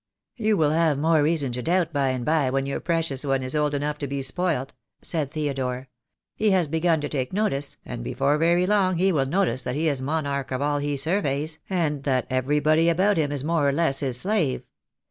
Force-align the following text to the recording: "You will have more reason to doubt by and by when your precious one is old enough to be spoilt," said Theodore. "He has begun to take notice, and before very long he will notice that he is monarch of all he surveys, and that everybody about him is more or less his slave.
"You 0.35 0.57
will 0.57 0.71
have 0.71 0.97
more 0.97 1.21
reason 1.21 1.51
to 1.51 1.61
doubt 1.61 1.93
by 1.93 2.07
and 2.07 2.25
by 2.25 2.49
when 2.49 2.65
your 2.65 2.79
precious 2.79 3.23
one 3.23 3.43
is 3.43 3.55
old 3.55 3.75
enough 3.75 3.99
to 3.99 4.07
be 4.07 4.23
spoilt," 4.23 4.73
said 5.03 5.29
Theodore. 5.29 5.89
"He 6.35 6.49
has 6.49 6.67
begun 6.67 7.01
to 7.01 7.07
take 7.07 7.31
notice, 7.31 7.77
and 7.85 8.03
before 8.03 8.39
very 8.39 8.65
long 8.65 8.97
he 8.97 9.11
will 9.11 9.27
notice 9.27 9.61
that 9.61 9.75
he 9.75 9.87
is 9.87 10.01
monarch 10.01 10.49
of 10.49 10.59
all 10.59 10.79
he 10.79 10.97
surveys, 10.97 11.59
and 11.69 12.01
that 12.05 12.25
everybody 12.31 12.89
about 12.89 13.17
him 13.17 13.31
is 13.31 13.43
more 13.43 13.69
or 13.69 13.71
less 13.71 13.99
his 13.99 14.19
slave. 14.19 14.63